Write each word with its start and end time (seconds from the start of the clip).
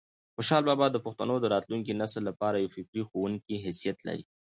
خوشحال 0.35 0.63
بابا 0.69 0.87
د 0.91 0.97
پښتنو 1.05 1.35
د 1.39 1.45
راتلونکي 1.53 1.91
نسل 2.01 2.21
لپاره 2.29 2.55
د 2.57 2.61
یو 2.63 2.73
فکري 2.77 3.01
ښوونکي 3.09 3.55
حیثیت 3.65 3.97
لري. 4.07 4.23